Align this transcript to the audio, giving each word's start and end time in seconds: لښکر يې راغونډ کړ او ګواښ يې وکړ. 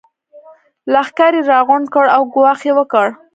لښکر 0.93 1.31
يې 1.37 1.41
راغونډ 1.51 1.85
کړ 1.93 2.05
او 2.15 2.21
ګواښ 2.33 2.59
يې 2.67 2.73
وکړ. 2.75 3.07